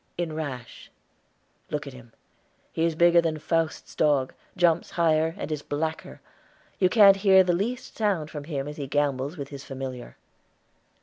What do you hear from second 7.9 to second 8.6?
sound from